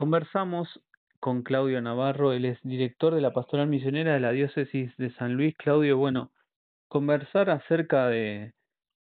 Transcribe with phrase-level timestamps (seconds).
[0.00, 0.80] Conversamos
[1.20, 5.34] con Claudio Navarro, él es director de la Pastoral Misionera de la Diócesis de San
[5.34, 5.54] Luis.
[5.58, 6.32] Claudio, bueno,
[6.88, 8.54] conversar acerca de,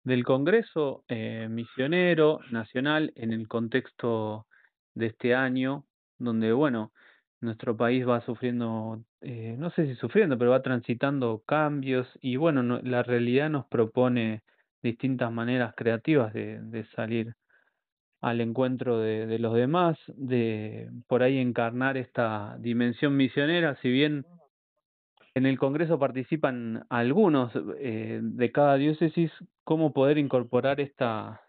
[0.03, 4.47] del Congreso eh, Misionero Nacional en el contexto
[4.93, 5.85] de este año,
[6.19, 6.91] donde, bueno,
[7.39, 12.81] nuestro país va sufriendo, eh, no sé si sufriendo, pero va transitando cambios y, bueno,
[12.83, 14.41] la realidad nos propone
[14.83, 17.33] distintas maneras creativas de, de salir
[18.21, 24.25] al encuentro de, los demás, de por ahí encarnar esta dimensión misionera, si bien
[25.33, 29.31] en el Congreso participan algunos eh, de cada diócesis,
[29.63, 31.41] cómo poder incorporar esta,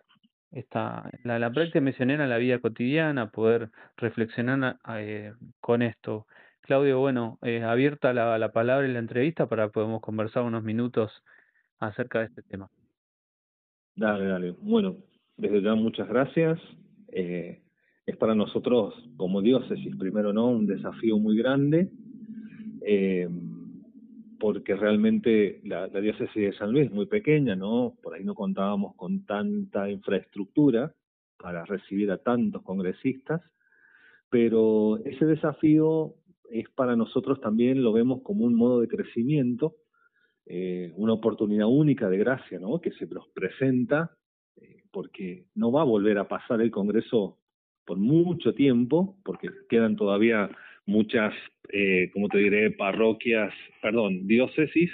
[0.51, 6.27] esta la, práctica misionera en la vida cotidiana, poder reflexionar eh, con esto.
[6.63, 11.23] Claudio, bueno, eh, abierta la, la palabra y la entrevista para podemos conversar unos minutos
[11.81, 12.71] acerca de este tema.
[13.95, 14.51] Dale, dale.
[14.53, 14.97] Bueno,
[15.37, 16.59] desde ya muchas gracias.
[17.09, 17.63] Eh,
[18.07, 21.91] es para nosotros como diócesis, primero no, un desafío muy grande,
[22.85, 23.29] eh,
[24.41, 27.95] porque realmente la, diócesis de San Luis es muy pequeña, ¿no?
[28.03, 30.93] Por ahí no contábamos con tanta infraestructura
[31.39, 33.41] para recibir a tantos congresistas,
[34.31, 36.15] pero ese desafío
[36.51, 39.77] es para nosotros también, lo vemos como un modo de crecimiento,
[40.47, 42.81] eh, una oportunidad única de gracia, ¿no?
[42.81, 44.11] Que se nos presenta
[44.93, 47.39] porque no va a volver a pasar el Congreso
[47.85, 50.49] por mucho tiempo, porque quedan todavía
[50.87, 51.35] muchas,
[51.71, 54.91] eh, como te diré, parroquias, perdón, diócesis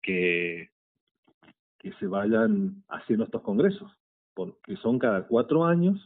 [0.00, 0.70] que,
[1.78, 3.90] que se vayan haciendo estos congresos,
[4.34, 5.98] porque son cada cuatro años.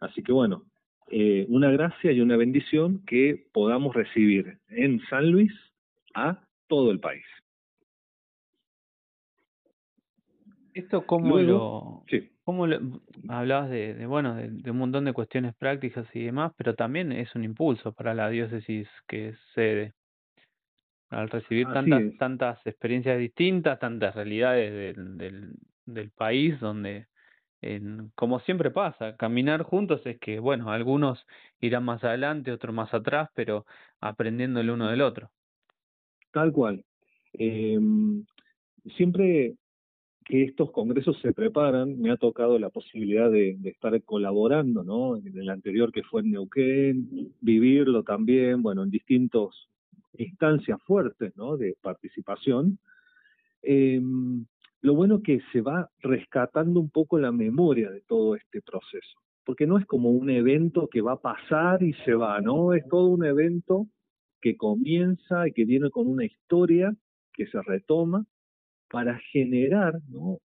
[0.00, 0.64] Así que bueno,
[1.10, 5.52] eh, una gracia y una bendición que podamos recibir en San Luis
[6.14, 7.24] a todo el país.
[10.74, 12.04] ¿Esto cómo lo...?
[12.08, 12.30] Sí.
[12.44, 16.52] ¿Cómo lo, hablabas de, de bueno, de, de, un montón de cuestiones prácticas y demás,
[16.56, 19.94] pero también es un impulso para la diócesis que cede.
[21.10, 25.52] Al recibir tantas, tantas experiencias distintas, tantas realidades del, del,
[25.86, 27.06] del país, donde,
[27.62, 31.24] en, como siempre pasa, caminar juntos es que, bueno, algunos
[31.60, 33.66] irán más adelante, otros más atrás, pero
[34.00, 35.30] aprendiendo el uno del otro.
[36.32, 36.84] Tal cual.
[37.32, 37.78] Eh,
[38.96, 39.54] siempre
[40.24, 45.16] que estos congresos se preparan, me ha tocado la posibilidad de, estar colaborando, ¿no?
[45.16, 49.48] En el anterior que fue en Neuquén, vivirlo también, bueno, en distintas
[50.18, 51.56] instancias fuertes, ¿no?
[51.56, 52.78] De participación.
[53.62, 54.00] Eh,
[54.82, 59.66] lo bueno que se va rescatando un poco la memoria de todo este proceso, porque
[59.66, 62.72] no es como un evento que va a pasar y se va, ¿no?
[62.72, 63.86] Es todo un evento
[64.40, 66.94] que comienza y que viene con una historia
[67.32, 68.24] que se retoma
[68.90, 69.94] para generar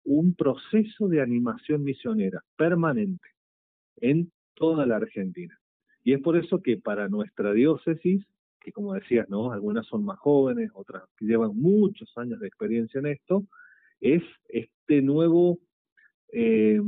[0.04, 3.28] un proceso de animación misionera permanente
[3.98, 5.58] en toda la Argentina.
[6.04, 8.24] Y es por eso que para nuestra diócesis,
[8.60, 9.52] que como decías, ¿no?
[9.52, 13.44] algunas son más jóvenes, otras llevan muchos años de experiencia en esto,
[14.00, 15.58] es este nuevo
[16.32, 16.80] eh,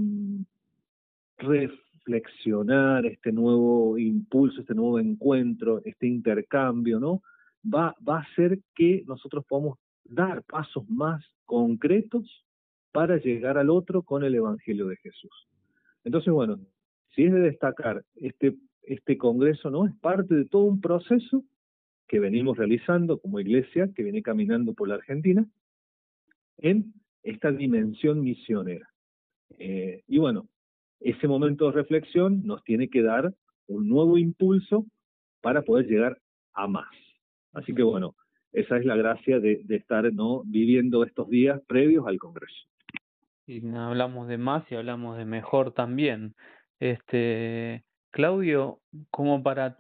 [1.38, 7.24] reflexionar, este nuevo impulso, este nuevo encuentro, este intercambio, ¿no?
[7.66, 12.46] Va, va a hacer que nosotros podamos dar pasos más concretos
[12.92, 15.48] para llegar al otro con el Evangelio de Jesús.
[16.04, 16.60] Entonces, bueno,
[17.16, 21.44] si es de destacar, este, este Congreso no es parte de todo un proceso
[22.08, 25.46] que venimos realizando como iglesia, que viene caminando por la Argentina,
[26.58, 26.94] en
[27.24, 28.90] esta dimensión misionera.
[29.60, 30.48] Eh, y bueno,
[31.00, 33.34] ese momento de reflexión nos tiene que dar
[33.68, 34.86] un nuevo impulso
[35.42, 36.20] para poder llegar
[36.54, 36.90] a más.
[37.54, 38.16] Así que bueno,
[38.52, 42.66] esa es la gracia de, de estar no viviendo estos días previos al Congreso.
[43.46, 46.36] Y hablamos de más y hablamos de mejor también.
[46.80, 49.78] Este, Claudio, como para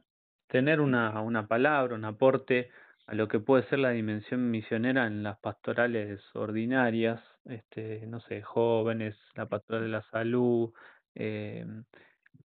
[0.47, 2.69] tener una, una palabra, un aporte
[3.06, 8.41] a lo que puede ser la dimensión misionera en las pastorales ordinarias, este, no sé,
[8.41, 10.72] jóvenes, la pastoral de la salud,
[11.16, 11.66] eh,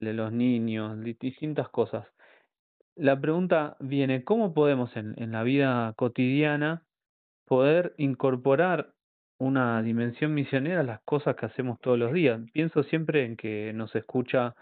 [0.01, 2.07] de los niños, distintas cosas
[2.97, 6.85] la pregunta viene, ¿cómo podemos en, en la vida cotidiana
[7.47, 8.95] poder incorporar
[9.39, 12.41] una dimensión misionera a las cosas que hacemos todos los días?
[12.53, 14.55] Pienso siempre en que nos escucha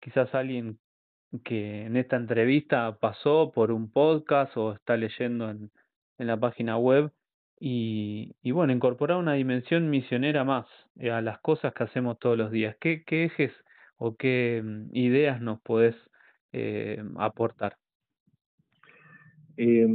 [0.00, 0.78] quizás alguien
[1.42, 5.70] que en esta entrevista pasó por un podcast o está leyendo en,
[6.18, 7.10] en la página web
[7.58, 10.66] y, y bueno, incorporar una dimensión misionera más
[10.96, 12.76] eh, a las cosas que hacemos todos los días.
[12.80, 13.52] ¿Qué, qué ejes
[13.96, 15.96] o qué mm, ideas nos podés
[16.54, 17.76] eh, aportar?
[19.56, 19.86] Eh,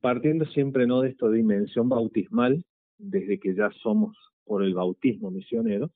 [0.00, 2.64] partiendo siempre no de esta dimensión bautismal,
[2.98, 5.90] desde que ya somos por el bautismo misioneros,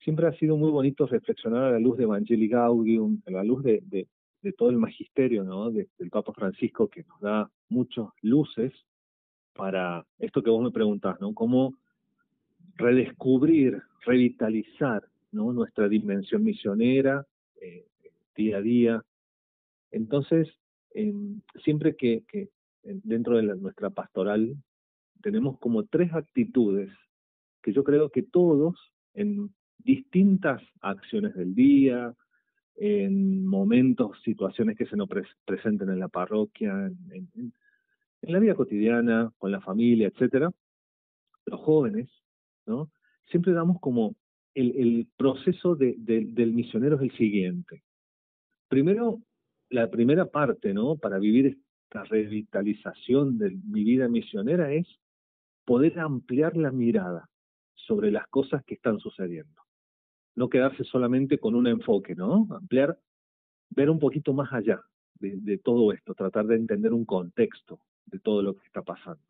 [0.00, 3.62] siempre ha sido muy bonito reflexionar a la luz de Evangelii Gaudium, a la luz
[3.62, 4.08] de, de,
[4.42, 5.70] de todo el magisterio ¿no?
[5.70, 8.72] del Papa Francisco que nos da muchas luces
[9.54, 11.32] para esto que vos me preguntás, ¿no?
[11.32, 11.74] Cómo
[12.74, 15.52] redescubrir, revitalizar ¿no?
[15.52, 17.24] nuestra dimensión misionera
[17.60, 17.86] eh,
[18.34, 19.02] día a día.
[19.90, 20.48] Entonces,
[21.64, 22.50] siempre que, que,
[22.82, 24.56] dentro de nuestra pastoral
[25.22, 26.90] tenemos como tres actitudes
[27.62, 28.76] que yo creo que todos
[29.14, 32.14] en distintas acciones del día,
[32.76, 35.08] en momentos, situaciones que se nos
[35.44, 37.52] presenten en la parroquia, en,
[38.20, 40.50] la vida cotidiana, con la familia, etcétera,
[41.46, 42.08] los jóvenes,
[42.66, 42.90] ¿no?
[43.26, 44.16] Siempre damos como
[44.54, 47.82] el, proceso del misionero es el siguiente.
[48.74, 49.20] Primero,
[49.70, 50.96] la primera parte, ¿no?
[50.96, 51.46] Para vivir
[51.86, 54.88] esta revitalización de mi vida misionera es
[55.64, 57.30] poder ampliar la mirada
[57.76, 59.62] sobre las cosas que están sucediendo.
[60.34, 62.48] No quedarse solamente con un enfoque, ¿no?
[62.50, 62.98] Ampliar,
[63.70, 64.82] ver un poquito más allá
[65.20, 69.22] de, todo esto, tratar de entender un contexto de todo lo que está pasando.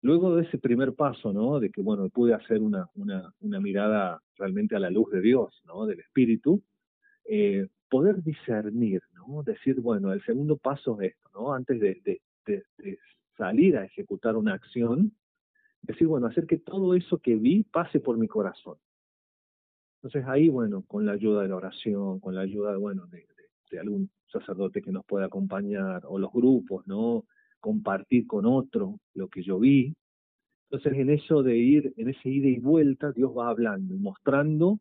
[0.00, 1.58] Luego de ese primer paso, ¿no?
[1.58, 5.60] De que, bueno, pude hacer una, una, una mirada realmente a la luz de Dios,
[5.66, 5.86] ¿no?
[5.86, 6.62] Del Espíritu,
[7.24, 9.42] eh, poder discernir, ¿no?
[9.42, 11.52] Decir, bueno, el segundo paso es esto, ¿no?
[11.52, 12.00] Antes de,
[12.46, 12.98] de, de
[13.36, 15.12] salir a ejecutar una acción,
[15.82, 18.78] decir, bueno, hacer que todo eso que vi pase por mi corazón.
[19.96, 23.26] Entonces ahí, bueno, con la ayuda de la oración, con la ayuda, bueno, de,
[23.70, 27.26] de, algún sacerdote que nos pueda acompañar, o los grupos, ¿no?
[27.60, 29.94] Compartir con otro lo que yo vi.
[30.70, 34.80] Entonces en eso de ir, en ese ida y vuelta, Dios va hablando y mostrando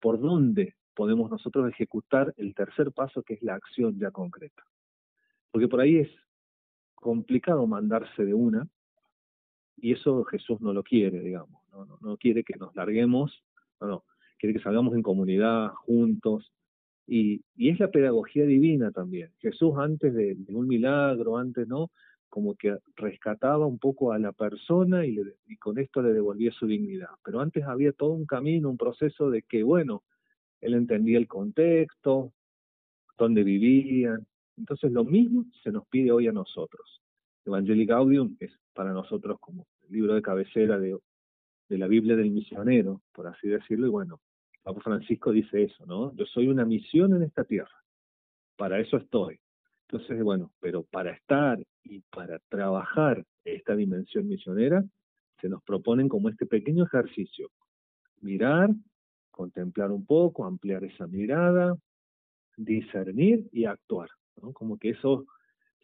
[0.00, 4.64] por dónde podemos nosotros ejecutar el tercer paso, que es la acción ya concreta.
[5.52, 6.10] Porque por ahí es
[6.96, 8.66] complicado mandarse de una,
[9.76, 13.44] y eso Jesús no lo quiere, digamos, no, no, no quiere que nos larguemos,
[13.80, 14.04] no, no,
[14.38, 16.50] quiere que salgamos en comunidad, juntos,
[17.06, 19.30] y, y es la pedagogía divina también.
[19.38, 21.92] Jesús antes de, un milagro, antes, ¿no?
[22.28, 26.66] Como que rescataba un poco a la persona y, y con esto le devolvía su
[26.66, 27.10] dignidad.
[27.24, 30.02] Pero antes había todo un camino, un proceso de que, bueno,
[30.60, 32.32] él entendía el contexto,
[33.16, 34.26] dónde vivían.
[34.56, 37.02] Entonces lo mismo se nos pide hoy a nosotros.
[37.44, 40.98] Evangelii Gaudium es para nosotros como el libro de cabecera de,
[41.68, 44.20] de la Biblia del misionero, por así decirlo, y bueno,
[44.62, 46.14] Papa Francisco dice eso, ¿no?
[46.14, 47.82] Yo soy una misión en esta tierra,
[48.56, 49.40] para eso estoy.
[49.88, 54.84] Entonces, bueno, pero para estar y para trabajar esta dimensión misionera,
[55.40, 57.50] se nos proponen como este pequeño ejercicio,
[58.20, 58.70] mirar,
[59.38, 61.76] contemplar un poco, ampliar esa mirada,
[62.56, 64.08] discernir y actuar.
[64.52, 65.26] Como que eso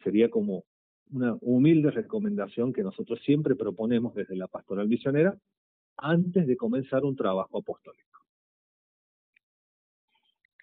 [0.03, 0.65] sería como
[1.09, 5.37] una humilde recomendación que nosotros siempre proponemos desde la pastoral misionera
[5.95, 8.19] antes de comenzar un trabajo apostólico.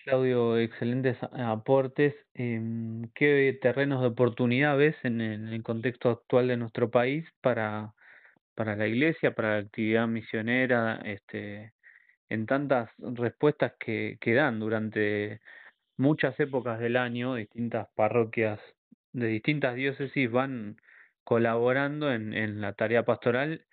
[0.05, 2.15] Claudio, excelentes aportes.
[2.35, 7.95] Em, ¿Qué terrenos de oportunidad ves en el contexto actual de nuestro país para,
[8.55, 11.73] para la iglesia, para la actividad misionera, este,
[12.33, 15.41] en tantas respuestas que, dan durante
[15.99, 18.61] muchas épocas del año, distintas parroquias
[19.13, 20.79] de distintas diócesis van
[21.25, 23.67] colaborando en, la tarea pastoral.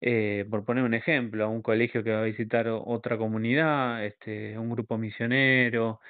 [0.00, 4.70] Eh, por poner un ejemplo, un colegio que va a visitar otra comunidad, este, un
[4.70, 6.00] grupo misionero,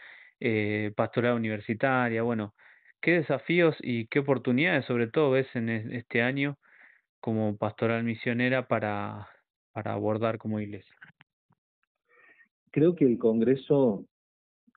[0.40, 2.54] eh, pastoral universitaria, bueno,
[3.00, 6.58] ¿qué desafíos y qué oportunidades sobre todo ves en este año
[7.20, 9.28] como pastoral misionera para,
[9.72, 10.94] para abordar como iglesia?
[12.74, 14.04] Creo que el Congreso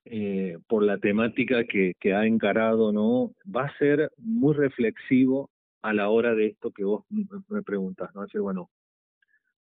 [0.06, 3.34] eh, por la temática que, ha encarado, ¿no?
[3.44, 5.50] Va a ser muy reflexivo
[5.82, 8.22] a la hora de esto que vos me preguntas, ¿no?
[8.22, 8.70] Decir, bueno,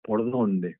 [0.04, 0.80] ¿por dónde?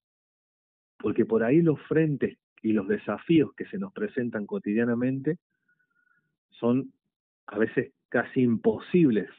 [0.98, 5.38] Porque por ahí los frentes y los desafíos que se nos presentan cotidianamente
[6.60, 6.92] son
[7.48, 9.30] a veces casi imposibles,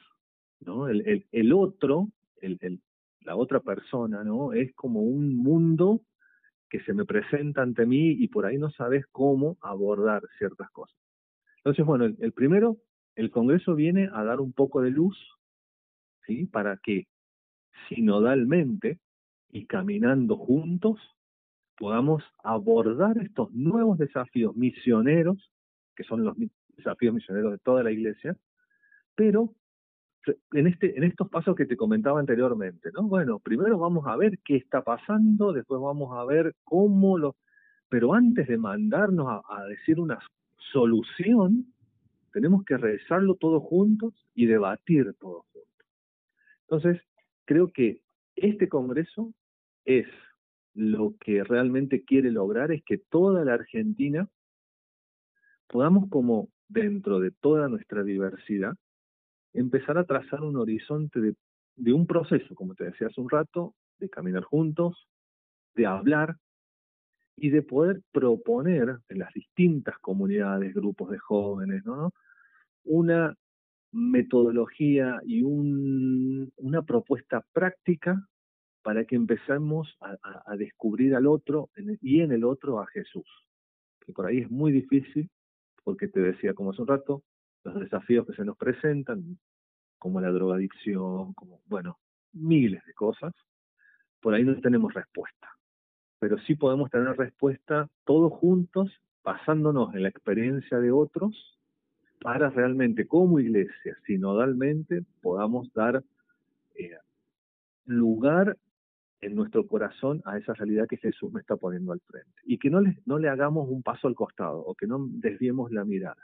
[0.61, 0.89] ¿no?
[0.89, 2.09] El, otro,
[2.41, 2.81] el,
[3.21, 4.55] la otra persona, ¿no?
[4.55, 6.01] Es como un mundo
[6.69, 10.97] que se me presenta ante mí y por ahí no sabes cómo abordar ciertas cosas.
[11.59, 12.77] Entonces, bueno, el, primero,
[13.15, 15.17] el Congreso viene a dar un poco de luz,
[16.27, 16.47] ¿sí?
[16.47, 17.07] Para que
[17.89, 18.99] sinodalmente
[19.51, 21.01] y caminando juntos
[21.77, 25.51] podamos abordar estos nuevos desafíos misioneros,
[25.95, 26.37] que son los
[26.77, 28.37] desafíos misioneros de toda la iglesia,
[29.15, 29.55] pero
[30.53, 33.03] en, este, en estos pasos que te comentaba anteriormente, ¿no?
[33.05, 37.37] Bueno, primero vamos a ver qué está pasando, después vamos a ver cómo lo...
[37.89, 40.19] Pero antes de mandarnos a, decir una
[40.73, 41.67] solución,
[42.33, 45.87] tenemos que rezarlo todos juntos y debatir todos juntos.
[46.63, 47.01] Entonces,
[47.45, 48.01] creo que
[48.35, 49.33] este Congreso
[49.85, 50.07] es
[50.75, 54.29] lo que realmente quiere lograr, es que toda la Argentina
[55.69, 58.77] podamos como dentro de toda nuestra diversidad,
[59.57, 61.21] empezar a trazar un horizonte
[61.77, 65.09] de, un proceso, como te decía hace un rato, de caminar juntos,
[65.75, 66.37] de hablar
[67.37, 71.83] y de poder proponer en las distintas comunidades, grupos de jóvenes,
[72.85, 73.35] una
[73.93, 78.27] metodología y un, una propuesta práctica
[78.83, 81.71] para que empecemos a, descubrir al otro
[82.01, 83.27] y en el otro a Jesús.
[84.01, 85.29] Que por ahí es muy difícil,
[85.83, 87.25] porque te decía como hace un rato,
[87.67, 89.39] los desafíos que se nos presentan,
[89.99, 91.99] como la drogadicción, como, bueno,
[92.33, 93.33] miles de cosas,
[94.21, 95.49] por ahí no tenemos respuesta.
[96.19, 98.91] Pero sí podemos tener respuesta todos juntos,
[99.23, 101.59] basándonos en la experiencia de otros,
[102.21, 106.03] para realmente como iglesia, sinodalmente, podamos dar
[106.75, 106.97] eh,
[107.85, 108.57] lugar
[109.21, 112.41] en nuestro corazón a esa realidad que Jesús me está poniendo al frente.
[112.45, 115.71] Y que no le, no le hagamos un paso al costado o que no desviemos
[115.73, 116.23] la mirada.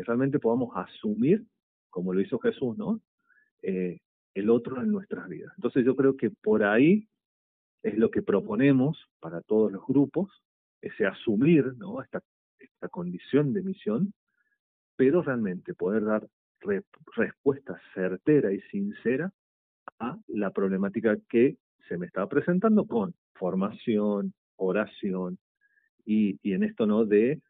[0.00, 1.44] Que realmente podamos asumir,
[1.90, 3.02] como lo hizo Jesús, ¿no?
[3.60, 3.98] Eh,
[4.32, 5.52] el otro en nuestras vidas.
[5.58, 7.06] Entonces yo creo que por ahí
[7.82, 10.30] es lo que proponemos para todos los grupos,
[10.80, 12.00] ese asumir ¿no?
[12.00, 12.22] esta,
[12.58, 14.14] esta condición de misión,
[14.96, 16.26] pero realmente poder dar
[17.14, 19.30] respuesta certera y sincera
[19.98, 25.38] a la problemática que se me estaba presentando con formación, oración
[26.06, 27.42] y, y en esto no de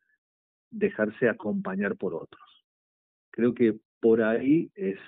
[0.71, 2.65] dejarse acompañar por otros.
[3.31, 4.99] Creo que por ahí es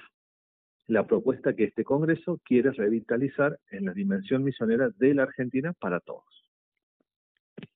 [0.87, 6.01] la propuesta que este Congreso quiere revitalizar en la dimensión misionera de la Argentina para
[6.01, 6.25] todos.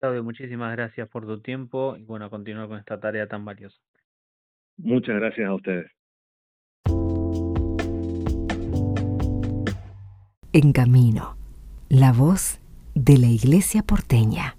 [0.01, 3.79] Claudio, muchísimas gracias por tu tiempo y bueno, a continuar con esta tarea tan valiosa.
[4.77, 5.91] Muchas gracias a ustedes.
[10.53, 11.37] En camino,
[11.89, 12.61] la voz
[12.95, 14.57] de la Iglesia porteña.